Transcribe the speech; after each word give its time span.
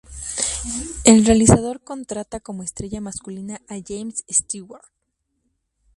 El 1.03 1.25
realizador 1.27 1.83
contrata 1.83 2.39
como 2.39 2.63
estrella 2.63 3.01
masculina 3.01 3.61
a 3.69 3.75
James 3.87 4.23
Stewart. 4.31 4.81